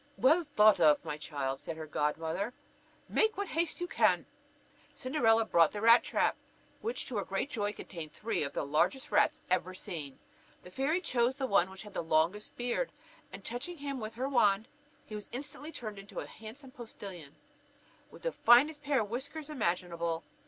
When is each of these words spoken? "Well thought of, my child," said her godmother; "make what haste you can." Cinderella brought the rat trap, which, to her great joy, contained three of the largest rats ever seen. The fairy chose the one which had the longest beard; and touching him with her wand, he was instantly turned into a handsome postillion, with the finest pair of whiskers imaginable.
"Well 0.17 0.43
thought 0.43 0.79
of, 0.79 1.05
my 1.05 1.15
child," 1.15 1.61
said 1.61 1.77
her 1.77 1.85
godmother; 1.85 2.55
"make 3.07 3.37
what 3.37 3.49
haste 3.49 3.79
you 3.79 3.85
can." 3.87 4.25
Cinderella 4.95 5.45
brought 5.45 5.73
the 5.73 5.79
rat 5.81 6.01
trap, 6.03 6.35
which, 6.81 7.05
to 7.05 7.17
her 7.17 7.23
great 7.23 7.51
joy, 7.51 7.71
contained 7.71 8.11
three 8.11 8.41
of 8.41 8.53
the 8.53 8.65
largest 8.65 9.11
rats 9.11 9.43
ever 9.51 9.75
seen. 9.75 10.17
The 10.63 10.71
fairy 10.71 11.01
chose 11.01 11.37
the 11.37 11.45
one 11.45 11.69
which 11.69 11.83
had 11.83 11.93
the 11.93 12.01
longest 12.01 12.57
beard; 12.57 12.91
and 13.31 13.45
touching 13.45 13.77
him 13.77 13.99
with 13.99 14.15
her 14.15 14.27
wand, 14.27 14.67
he 15.05 15.13
was 15.13 15.29
instantly 15.31 15.71
turned 15.71 15.99
into 15.99 16.19
a 16.19 16.25
handsome 16.25 16.71
postillion, 16.71 17.35
with 18.09 18.23
the 18.23 18.31
finest 18.31 18.81
pair 18.81 19.01
of 19.01 19.09
whiskers 19.11 19.51
imaginable. 19.51 20.23